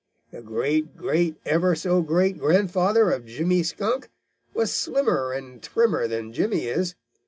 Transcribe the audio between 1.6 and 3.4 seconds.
so great grandfather of